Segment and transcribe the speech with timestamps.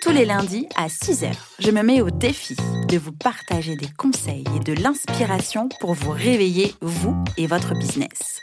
[0.00, 2.56] Tous les lundis à 6h, je me mets au défi
[2.88, 8.40] de vous partager des conseils et de l'inspiration pour vous réveiller, vous et votre business.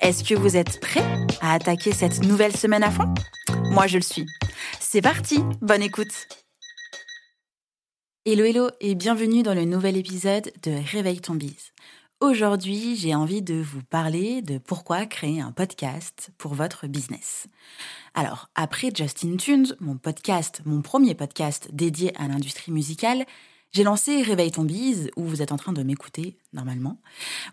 [0.00, 1.04] Est-ce que vous êtes prêts
[1.40, 3.14] à attaquer cette nouvelle semaine à fond?
[3.70, 4.26] Moi, je le suis.
[4.80, 6.26] C'est parti, bonne écoute
[8.26, 11.72] Hello hello et bienvenue dans le nouvel épisode de Réveille ton bise.
[12.20, 17.46] Aujourd'hui, j'ai envie de vous parler de pourquoi créer un podcast pour votre business.
[18.12, 23.24] Alors, après Justin Tunes, mon podcast, mon premier podcast dédié à l'industrie musicale,
[23.72, 27.00] j'ai lancé Réveille ton bise, où vous êtes en train de m'écouter normalement,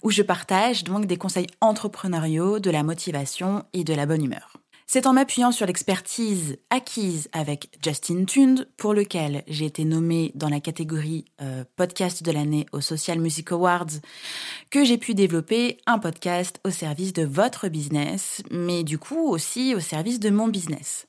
[0.03, 4.57] où je partage donc des conseils entrepreneuriaux, de la motivation et de la bonne humeur.
[4.89, 10.47] C'est en m'appuyant sur l'expertise acquise avec Justin Tund, pour lequel j'ai été nommée dans
[10.47, 13.99] la catégorie euh, podcast de l'année au Social Music Awards,
[14.69, 19.75] que j'ai pu développer un podcast au service de votre business, mais du coup aussi
[19.75, 21.05] au service de mon business.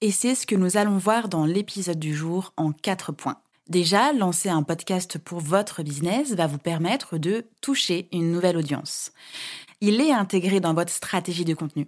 [0.00, 3.36] Et c'est ce que nous allons voir dans l'épisode du jour en quatre points.
[3.68, 9.12] Déjà, lancer un podcast pour votre business va vous permettre de toucher une nouvelle audience.
[9.82, 11.86] Il est intégré dans votre stratégie de contenu.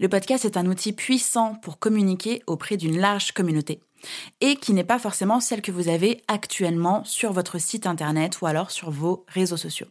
[0.00, 3.80] Le podcast est un outil puissant pour communiquer auprès d'une large communauté
[4.40, 8.46] et qui n'est pas forcément celle que vous avez actuellement sur votre site internet ou
[8.46, 9.86] alors sur vos réseaux sociaux.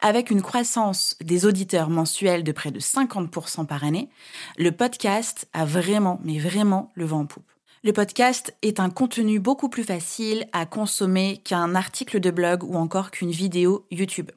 [0.00, 4.08] Avec une croissance des auditeurs mensuels de près de 50% par année,
[4.56, 7.50] le podcast a vraiment, mais vraiment le vent en poupe.
[7.82, 12.74] Le podcast est un contenu beaucoup plus facile à consommer qu'un article de blog ou
[12.74, 14.30] encore qu'une vidéo YouTube.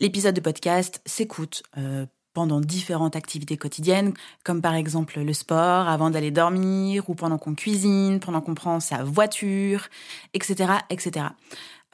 [0.00, 2.04] L'épisode de podcast s'écoute euh,
[2.34, 4.12] pendant différentes activités quotidiennes,
[4.44, 8.80] comme par exemple le sport, avant d'aller dormir, ou pendant qu'on cuisine, pendant qu'on prend
[8.80, 9.88] sa voiture,
[10.34, 10.72] etc.
[10.90, 11.26] etc.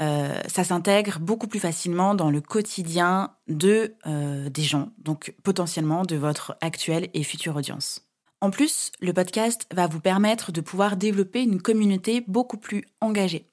[0.00, 6.04] Euh, ça s'intègre beaucoup plus facilement dans le quotidien de euh, des gens, donc potentiellement
[6.04, 8.06] de votre actuelle et future audience.
[8.40, 13.50] En plus, le podcast va vous permettre de pouvoir développer une communauté beaucoup plus engagée.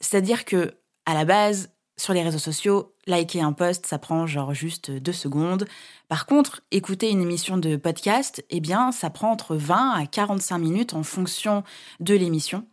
[0.00, 0.74] C'est-à-dire que
[1.06, 5.12] à la base, sur les réseaux sociaux, liker un post, ça prend genre juste deux
[5.12, 5.66] secondes.
[6.08, 10.58] Par contre, écouter une émission de podcast, eh bien, ça prend entre 20 à 45
[10.58, 11.64] minutes en fonction
[12.00, 12.64] de l'émission.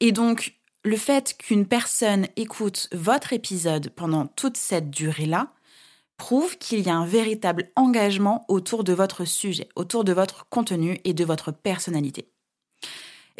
[0.00, 5.52] Et donc, le fait qu'une personne écoute votre épisode pendant toute cette durée-là
[6.16, 10.98] prouve qu'il y a un véritable engagement autour de votre sujet, autour de votre contenu
[11.04, 12.28] et de votre personnalité.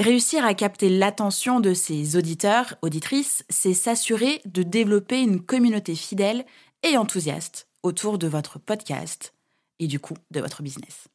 [0.02, 6.44] Réussir à capter l'attention de ses auditeurs, auditrices, c'est s'assurer de développer une communauté fidèle
[6.82, 9.32] et enthousiaste autour de votre podcast
[9.78, 11.06] et du coup de votre business.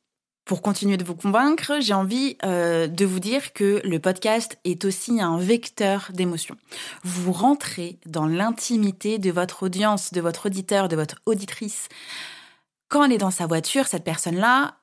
[0.45, 4.85] Pour continuer de vous convaincre, j'ai envie euh, de vous dire que le podcast est
[4.85, 6.55] aussi un vecteur d'émotion.
[7.03, 11.89] Vous rentrez dans l'intimité de votre audience, de votre auditeur, de votre auditrice.
[12.87, 14.77] Quand elle est dans sa voiture, cette personne-là,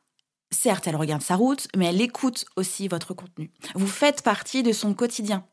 [0.54, 3.50] Certes, elle regarde sa route, mais elle écoute aussi votre contenu.
[3.74, 5.44] Vous faites partie de son quotidien.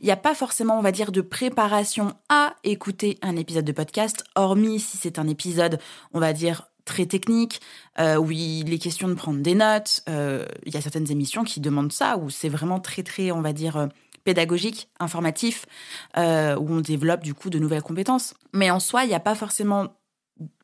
[0.00, 3.72] Il n'y a pas forcément, on va dire, de préparation à écouter un épisode de
[3.72, 5.78] podcast, hormis si c'est un épisode,
[6.12, 7.60] on va dire, très technique,
[8.00, 10.02] euh, où il est question de prendre des notes.
[10.08, 13.40] Euh, il y a certaines émissions qui demandent ça, où c'est vraiment très, très, on
[13.40, 13.86] va dire, euh,
[14.24, 15.66] pédagogique, informatif,
[16.16, 18.34] où on développe du coup de nouvelles compétences.
[18.52, 19.96] Mais en soi, il n'y a pas forcément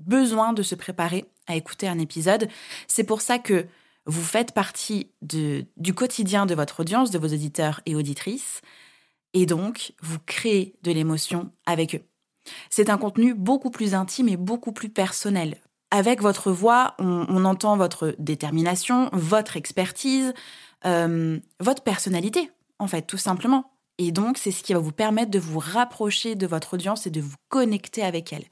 [0.00, 2.48] besoin de se préparer à écouter un épisode.
[2.88, 3.66] C'est pour ça que
[4.06, 8.60] vous faites partie du quotidien de votre audience, de vos auditeurs et auditrices,
[9.32, 12.02] et donc vous créez de l'émotion avec eux.
[12.70, 15.56] C'est un contenu beaucoup plus intime et beaucoup plus personnel.
[15.90, 20.34] Avec votre voix, on, entend votre détermination, votre expertise,
[20.84, 23.73] euh, votre personnalité, en fait, tout simplement.
[23.98, 27.10] Et donc, c'est ce qui va vous permettre de vous rapprocher de votre audience et
[27.10, 28.44] de vous connecter avec elle.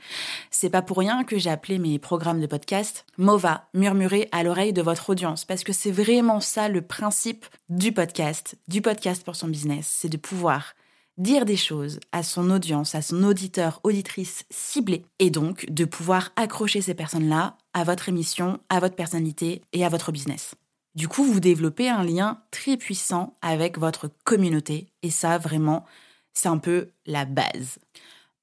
[0.51, 4.73] C'est pas pour rien que j'ai appelé mes programmes de podcast MOVA, murmurer à l'oreille
[4.73, 9.35] de votre audience, parce que c'est vraiment ça le principe du podcast, du podcast pour
[9.35, 10.75] son business, c'est de pouvoir
[11.19, 16.31] dire des choses à son audience, à son auditeur, auditrice ciblée, et donc de pouvoir
[16.37, 20.55] accrocher ces personnes-là à votre émission, à votre personnalité et à votre business.
[20.95, 25.85] Du coup, vous développez un lien très puissant avec votre communauté et ça, vraiment,
[26.35, 27.79] c'est un peu la base.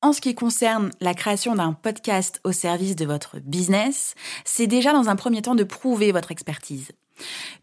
[0.02, 4.16] En ce qui concerne la création d'un podcast au service de votre business,
[4.46, 6.92] c'est déjà dans un premier temps de prouver votre expertise.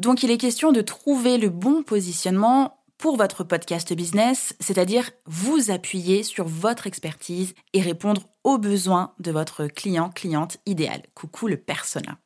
[0.00, 5.70] Donc il est question de trouver le bon positionnement pour votre podcast business, c'est-à-dire vous
[5.70, 11.02] appuyer sur votre expertise et répondre aux besoins de votre client, cliente idéal.
[11.14, 12.18] Coucou le persona.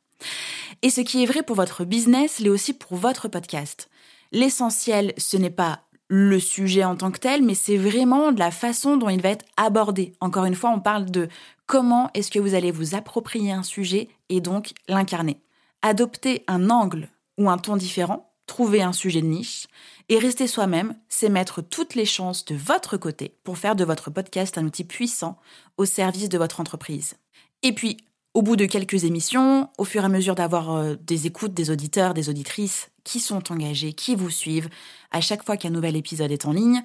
[0.81, 3.89] Et ce qui est vrai pour votre business l'est aussi pour votre podcast.
[4.31, 8.97] L'essentiel, ce n'est pas le sujet en tant que tel, mais c'est vraiment la façon
[8.97, 10.13] dont il va être abordé.
[10.19, 11.29] Encore une fois, on parle de
[11.67, 15.39] comment est-ce que vous allez vous approprier un sujet et donc l'incarner.
[15.81, 17.07] Adopter un angle
[17.37, 19.67] ou un ton différent, trouver un sujet de niche
[20.09, 24.09] et rester soi-même, c'est mettre toutes les chances de votre côté pour faire de votre
[24.09, 25.37] podcast un outil puissant
[25.77, 27.15] au service de votre entreprise.
[27.63, 27.95] Et puis,
[28.33, 31.69] au bout de quelques émissions, au fur et à mesure d'avoir euh, des écoutes, des
[31.69, 34.69] auditeurs, des auditrices qui sont engagés, qui vous suivent,
[35.11, 36.81] à chaque fois qu'un nouvel épisode est en ligne,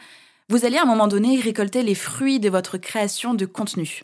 [0.48, 4.02] vous allez à un moment donné récolter les fruits de votre création de contenu.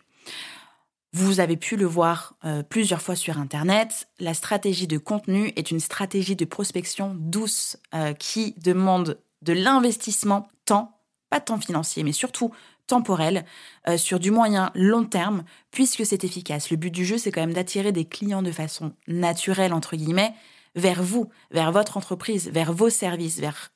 [1.13, 5.71] Vous avez pu le voir euh, plusieurs fois sur Internet, la stratégie de contenu est
[5.71, 10.99] une stratégie de prospection douce euh, qui demande de l'investissement temps,
[11.29, 12.51] pas temps financier, mais surtout
[12.93, 13.47] temporel,
[13.89, 16.71] euh, sur du moyen long terme, puisque c'est efficace.
[16.71, 20.35] Le but du jeu, c'est quand même d'attirer des clients de façon naturelle, entre guillemets,
[20.75, 23.73] vers vous, vers votre entreprise, vers vos services, vers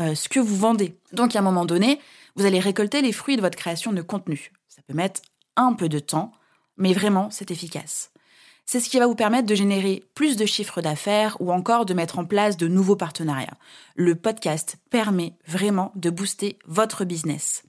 [0.00, 0.96] euh, ce que vous vendez.
[1.12, 1.98] Donc, à un moment donné,
[2.36, 4.52] vous allez récolter les fruits de votre création de contenu.
[4.68, 5.20] Ça peut mettre
[5.56, 6.30] un peu de temps,
[6.76, 8.12] mais vraiment, c'est efficace.
[8.66, 11.94] C'est ce qui va vous permettre de générer plus de chiffres d'affaires ou encore de
[11.94, 13.58] mettre en place de nouveaux partenariats.
[13.96, 17.64] Le podcast permet vraiment de booster votre business.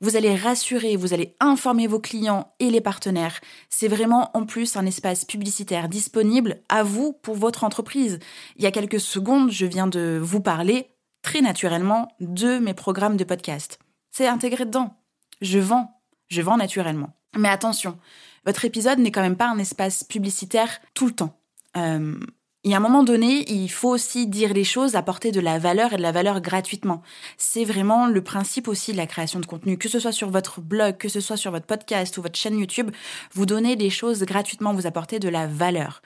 [0.00, 3.40] Vous allez rassurer, vous allez informer vos clients et les partenaires.
[3.68, 8.18] C'est vraiment en plus un espace publicitaire disponible à vous pour votre entreprise.
[8.56, 10.88] Il y a quelques secondes, je viens de vous parler
[11.22, 13.78] très naturellement de mes programmes de podcast.
[14.10, 14.96] C'est intégré dedans.
[15.40, 16.00] Je vends.
[16.28, 17.10] Je vends naturellement.
[17.36, 17.98] Mais attention,
[18.46, 21.38] votre épisode n'est quand même pas un espace publicitaire tout le temps.
[21.76, 22.18] Euh,
[22.64, 25.92] et à un moment donné, il faut aussi dire les choses, apporter de la valeur
[25.92, 27.02] et de la valeur gratuitement.
[27.36, 30.60] C'est vraiment le principe aussi de la création de contenu, que ce soit sur votre
[30.60, 32.90] blog, que ce soit sur votre podcast ou votre chaîne YouTube,
[33.32, 36.02] vous donnez des choses gratuitement, vous apportez de la valeur.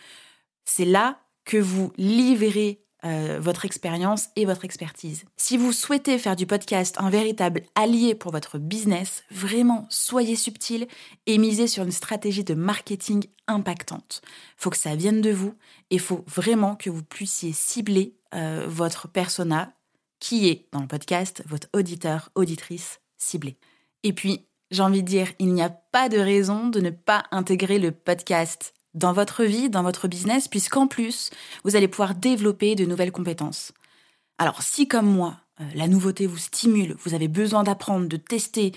[0.64, 5.24] C'est là que vous livrez euh, votre expérience et votre expertise.
[5.36, 10.86] Si vous souhaitez faire du podcast un véritable allié pour votre business, vraiment soyez subtil
[11.26, 14.22] et misez sur une stratégie de marketing impactante.
[14.56, 15.54] Faut que ça vienne de vous
[15.90, 19.72] et faut vraiment que vous puissiez cibler euh, votre persona
[20.18, 23.56] qui est dans le podcast votre auditeur, auditrice ciblé.
[24.02, 27.24] Et puis, j'ai envie de dire, il n'y a pas de raison de ne pas
[27.30, 31.30] intégrer le podcast dans votre vie, dans votre business, puisqu'en plus,
[31.64, 33.72] vous allez pouvoir développer de nouvelles compétences.
[34.38, 38.72] Alors si comme moi, euh, la nouveauté vous stimule, vous avez besoin d'apprendre, de tester,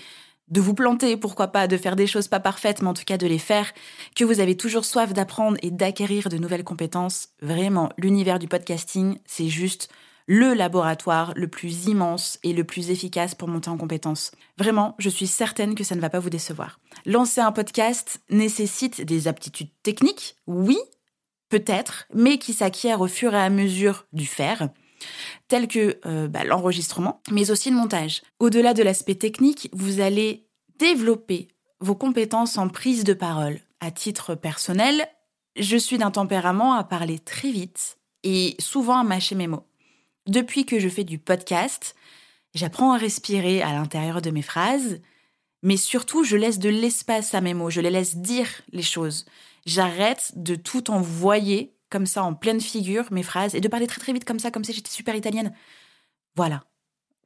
[0.48, 3.18] de vous planter, pourquoi pas, de faire des choses pas parfaites, mais en tout cas
[3.18, 3.72] de les faire,
[4.14, 9.18] que vous avez toujours soif d'apprendre et d'acquérir de nouvelles compétences, vraiment, l'univers du podcasting,
[9.26, 9.88] c'est juste
[10.26, 14.32] le laboratoire le plus immense et le plus efficace pour monter en compétences.
[14.58, 16.80] Vraiment, je suis certaine que ça ne va pas vous décevoir.
[17.04, 20.78] Lancer un podcast nécessite des aptitudes techniques, oui,
[21.48, 24.68] peut-être, mais qui s'acquièrent au fur et à mesure du faire
[25.48, 28.22] telles que euh, bah, l'enregistrement, mais aussi le montage.
[28.38, 30.46] Au-delà de l'aspect technique, vous allez
[30.78, 31.48] développer
[31.80, 33.60] vos compétences en prise de parole.
[33.80, 35.06] À titre personnel,
[35.56, 39.66] je suis d'un tempérament à parler très vite et souvent à mâcher mes mots.
[40.26, 41.94] Depuis que je fais du podcast,
[42.54, 45.00] j'apprends à respirer à l'intérieur de mes phrases,
[45.62, 49.26] mais surtout je laisse de l'espace à mes mots, je les laisse dire les choses.
[49.66, 54.00] J'arrête de tout envoyer comme ça en pleine figure mes phrases et de parler très
[54.00, 55.52] très vite comme ça, comme si j'étais super italienne.
[56.34, 56.64] Voilà.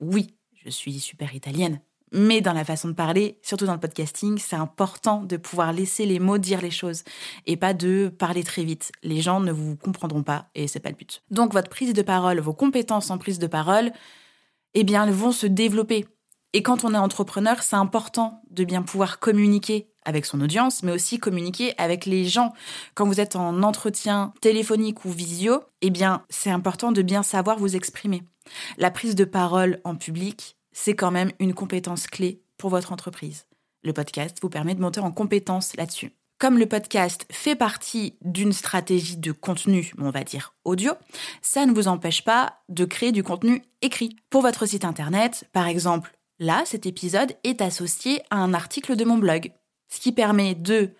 [0.01, 1.81] Oui, je suis super italienne,
[2.13, 6.07] mais dans la façon de parler, surtout dans le podcasting, c'est important de pouvoir laisser
[6.07, 7.05] les mots dire les choses
[7.47, 8.93] et pas de parler très vite.
[9.03, 11.23] Les gens ne vous comprendront pas et c'est pas le but.
[11.31, 13.93] Donc votre prise de parole, vos compétences en prise de parole,
[14.75, 16.07] eh bien, elles vont se développer.
[16.53, 20.93] Et quand on est entrepreneur, c'est important de bien pouvoir communiquer avec son audience, mais
[20.93, 22.53] aussi communiquer avec les gens.
[22.95, 27.59] Quand vous êtes en entretien téléphonique ou visio, eh bien, c'est important de bien savoir
[27.59, 28.23] vous exprimer.
[28.79, 33.47] La prise de parole en public, c'est quand même une compétence clé pour votre entreprise.
[33.83, 36.13] Le podcast vous permet de monter en compétence là-dessus.
[36.39, 40.93] Comme le podcast fait partie d'une stratégie de contenu, on va dire audio,
[41.43, 44.17] ça ne vous empêche pas de créer du contenu écrit.
[44.31, 49.05] Pour votre site internet, par exemple, là, cet épisode est associé à un article de
[49.05, 49.53] mon blog,
[49.89, 50.91] ce qui permet de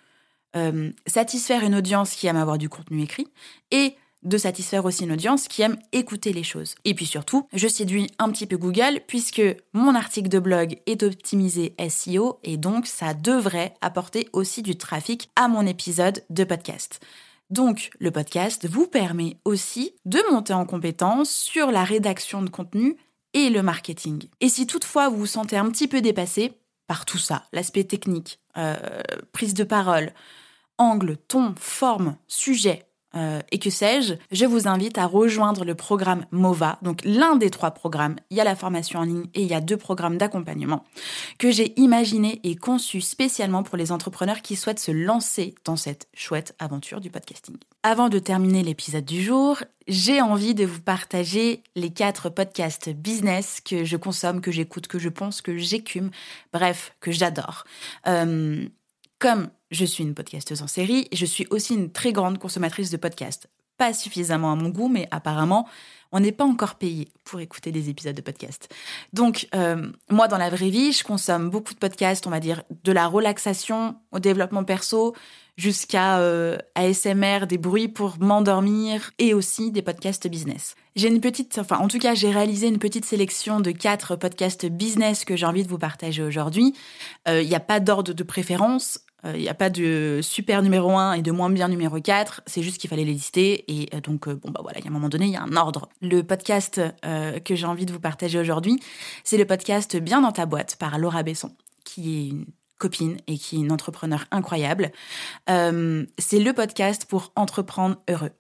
[0.55, 3.27] euh, satisfaire une audience qui aime avoir du contenu écrit
[3.71, 6.75] et de satisfaire aussi une audience qui aime écouter les choses.
[6.85, 9.43] Et puis surtout, je séduis un petit peu Google puisque
[9.73, 15.31] mon article de blog est optimisé SEO et donc ça devrait apporter aussi du trafic
[15.37, 17.01] à mon épisode de podcast.
[17.49, 22.97] Donc le podcast vous permet aussi de monter en compétence sur la rédaction de contenu
[23.35, 24.29] et le marketing.
[24.41, 26.53] Et si toutefois vous vous sentez un petit peu dépassé
[26.87, 28.77] par tout ça, l'aspect technique, euh,
[29.33, 30.13] prise de parole,
[30.79, 36.27] angle, ton, forme, sujet, euh, et que sais-je, je vous invite à rejoindre le programme
[36.31, 38.17] MOVA, donc l'un des trois programmes.
[38.31, 40.85] Il y a la formation en ligne et il y a deux programmes d'accompagnement
[41.39, 46.09] que j'ai imaginé et conçu spécialement pour les entrepreneurs qui souhaitent se lancer dans cette
[46.15, 47.57] chouette aventure du podcasting.
[47.83, 53.61] Avant de terminer l'épisode du jour, j'ai envie de vous partager les quatre podcasts business
[53.61, 56.11] que je consomme, que j'écoute, que je pense, que j'écume,
[56.53, 57.65] bref, que j'adore.
[58.07, 58.67] Euh,
[59.19, 62.97] comme je suis une podcasteuse en série, je suis aussi une très grande consommatrice de
[62.97, 63.49] podcasts.
[63.79, 65.67] Pas suffisamment à mon goût, mais apparemment,
[66.13, 68.69] on n'est pas encore payé pour écouter des épisodes de podcast.
[69.13, 72.63] Donc, euh, moi, dans la vraie vie, je consomme beaucoup de podcasts, on va dire,
[72.85, 75.15] de la relaxation au développement perso,
[75.57, 80.75] jusqu'à euh, ASMR, des bruits pour m'endormir, et aussi des podcasts business.
[80.97, 84.67] J'ai une petite, enfin, en tout cas, j'ai réalisé une petite sélection de quatre podcasts
[84.67, 86.75] business que j'ai envie de vous partager aujourd'hui.
[87.29, 89.01] Euh, il n'y a pas d'ordre de préférence.
[89.25, 92.43] Il euh, n'y a pas de super numéro 1 et de moins bien numéro 4,
[92.47, 93.65] c'est juste qu'il fallait les lister.
[93.69, 95.37] Et euh, donc, euh, bon, bah voilà, il y a un moment donné, il y
[95.37, 95.89] a un ordre.
[96.01, 98.81] Le podcast que j'ai envie de vous partager aujourd'hui,
[99.25, 101.53] c'est le podcast Bien dans ta boîte par Laura Besson,
[101.85, 102.47] qui est une
[102.79, 104.91] copine et qui est une entrepreneur incroyable.
[105.47, 108.31] c'est le podcast pour entreprendre heureux.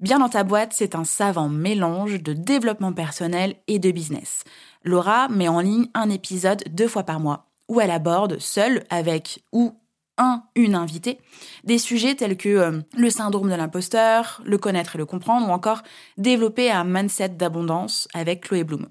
[0.00, 4.44] Bien dans ta boîte, c'est un savant mélange de développement personnel et de business.
[4.84, 9.44] Laura met en ligne un épisode deux fois par mois où elle aborde, seule, avec
[9.52, 9.74] ou
[10.22, 11.18] un, une invitée,
[11.64, 15.50] des sujets tels que euh, le syndrome de l'imposteur, le connaître et le comprendre, ou
[15.50, 15.82] encore
[16.16, 18.88] développer un mindset d'abondance avec Chloé Bloom.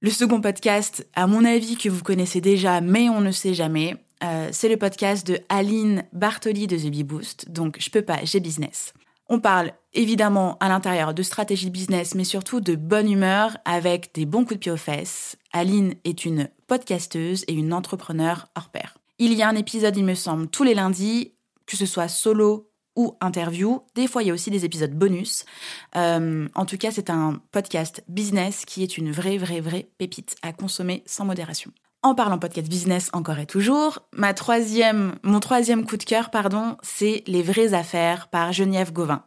[0.00, 3.96] Le second podcast, à mon avis, que vous connaissez déjà, mais on ne sait jamais,
[4.22, 8.18] euh, c'est le podcast de Aline Bartoli de The Bee Boost, donc je peux pas,
[8.24, 8.92] j'ai business.
[9.28, 14.26] On parle évidemment à l'intérieur de stratégie business, mais surtout de bonne humeur avec des
[14.26, 15.36] bons coups de pied aux fesses.
[15.52, 18.98] Aline est une podcasteuse et une entrepreneur hors pair.
[19.18, 21.34] Il y a un épisode, il me semble, tous les lundis,
[21.66, 23.82] que ce soit solo ou interview.
[23.94, 25.44] Des fois, il y a aussi des épisodes bonus.
[25.96, 30.36] Euh, en tout cas, c'est un podcast business qui est une vraie, vraie, vraie pépite
[30.42, 31.72] à consommer sans modération.
[32.02, 36.76] En parlant podcast business encore et toujours, ma troisième, mon troisième coup de cœur, pardon,
[36.82, 39.24] c'est Les vraies affaires par Geneviève Gauvin.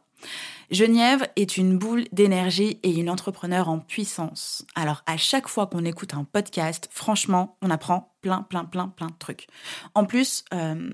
[0.69, 4.65] Geneviève est une boule d'énergie et une entrepreneur en puissance.
[4.75, 9.07] Alors à chaque fois qu'on écoute un podcast, franchement, on apprend plein, plein, plein, plein
[9.07, 9.47] de trucs.
[9.95, 10.93] En plus, euh,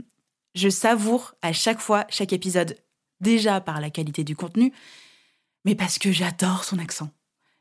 [0.54, 2.78] je savoure à chaque fois chaque épisode,
[3.20, 4.72] déjà par la qualité du contenu,
[5.66, 7.10] mais parce que j'adore son accent.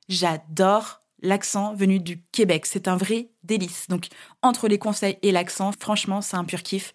[0.09, 2.67] J'adore l'accent venu du Québec.
[2.67, 3.89] C'est un vrai délice.
[3.89, 4.09] Donc
[4.43, 6.93] entre les conseils et l'accent, franchement, c'est un pur kiff.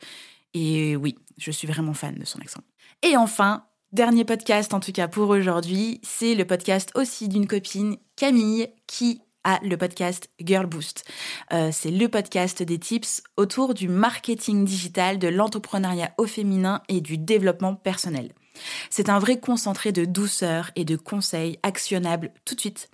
[0.54, 2.62] Et oui, je suis vraiment fan de son accent.
[3.02, 7.96] Et enfin, Dernier podcast en tout cas pour aujourd'hui, c'est le podcast aussi d'une copine,
[8.18, 11.06] Camille, qui a le podcast Girl Boost.
[11.54, 17.00] Euh, c'est le podcast des tips autour du marketing digital, de l'entrepreneuriat au féminin et
[17.00, 18.34] du développement personnel.
[18.90, 22.90] C'est un vrai concentré de douceur et de conseils actionnables tout de suite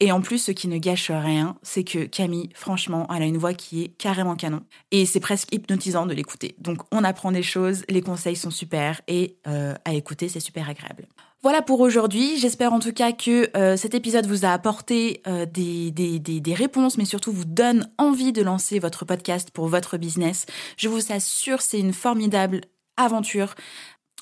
[0.00, 3.38] et en plus, ce qui ne gâche rien, c'est que Camille, franchement, elle a une
[3.38, 4.62] voix qui est carrément canon.
[4.90, 6.54] Et c'est presque hypnotisant de l'écouter.
[6.58, 10.68] Donc on apprend des choses, les conseils sont super et euh, à écouter, c'est super
[10.68, 11.06] agréable.
[11.42, 12.38] Voilà pour aujourd'hui.
[12.38, 16.54] J'espère en tout cas que euh, cet épisode vous a apporté euh, des, des, des,
[16.54, 20.46] réponses, mais surtout vous donne envie de lancer votre podcast pour votre business.
[20.78, 22.62] Je vous assure, c'est une formidable
[22.96, 23.54] aventure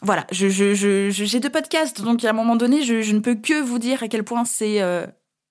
[0.05, 3.79] voilà, j'ai je, deux podcasts, donc à un moment donné, je, ne peux que vous
[3.79, 4.83] dire à quel point c'est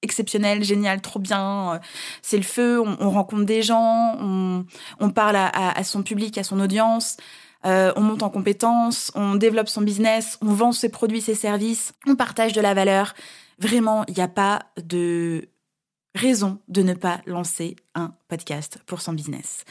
[0.02, 1.74] exceptionnel, génial, trop bien.
[1.74, 1.80] Euh,
[2.22, 7.18] c'est le feu, on, rencontre des gens, on, parle à, son public, à son audience.
[7.66, 11.94] Euh, on monte en compétences, on développe son business, on vend ses produits, ses services,
[12.08, 13.14] on partage de la valeur.
[13.60, 15.48] Vraiment, il n'y a pas de
[16.16, 19.64] raison de ne pas lancer un podcast pour son business.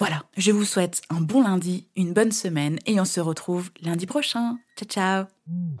[0.00, 4.06] Voilà, je vous souhaite un bon lundi, une bonne semaine et on se retrouve lundi
[4.06, 4.58] prochain.
[4.76, 5.80] Ciao ciao